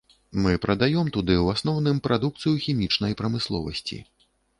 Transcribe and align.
Мы 0.43 0.53
прадаём 0.61 1.11
туды 1.17 1.35
ў 1.39 1.45
асноўным 1.55 1.99
прадукцыю 2.07 2.55
хімічнай 2.63 3.13
прамысловасці. 3.21 4.01